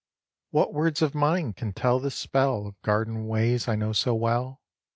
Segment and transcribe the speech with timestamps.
[0.01, 0.47] III.
[0.57, 4.59] What words of mine can tell the spell Of garden ways I know so well?